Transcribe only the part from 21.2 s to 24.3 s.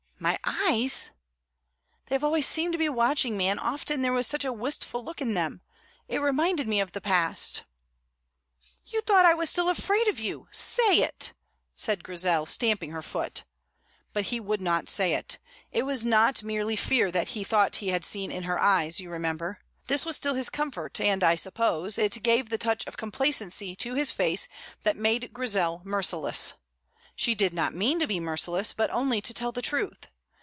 I suppose, it gave the touch of complacency to his